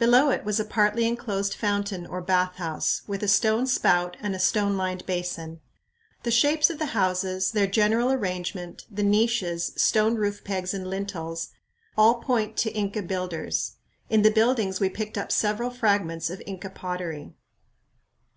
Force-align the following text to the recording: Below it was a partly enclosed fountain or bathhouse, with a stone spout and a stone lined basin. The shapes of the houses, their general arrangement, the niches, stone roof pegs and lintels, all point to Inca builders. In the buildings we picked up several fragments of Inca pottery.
Below 0.00 0.30
it 0.30 0.44
was 0.44 0.58
a 0.58 0.64
partly 0.64 1.06
enclosed 1.06 1.54
fountain 1.54 2.04
or 2.04 2.20
bathhouse, 2.20 3.02
with 3.06 3.22
a 3.22 3.28
stone 3.28 3.68
spout 3.68 4.16
and 4.18 4.34
a 4.34 4.40
stone 4.40 4.76
lined 4.76 5.06
basin. 5.06 5.60
The 6.24 6.32
shapes 6.32 6.70
of 6.70 6.80
the 6.80 6.86
houses, 6.86 7.52
their 7.52 7.68
general 7.68 8.10
arrangement, 8.10 8.84
the 8.90 9.04
niches, 9.04 9.70
stone 9.76 10.16
roof 10.16 10.42
pegs 10.42 10.74
and 10.74 10.88
lintels, 10.90 11.50
all 11.96 12.14
point 12.16 12.56
to 12.56 12.72
Inca 12.72 13.02
builders. 13.02 13.76
In 14.08 14.22
the 14.22 14.32
buildings 14.32 14.80
we 14.80 14.88
picked 14.88 15.16
up 15.16 15.30
several 15.30 15.70
fragments 15.70 16.30
of 16.30 16.42
Inca 16.46 16.70
pottery. 16.70 17.34